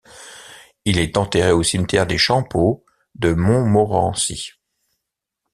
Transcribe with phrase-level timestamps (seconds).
[0.83, 4.49] Il est enterré au Cimetière des Champeaux de Montmorency.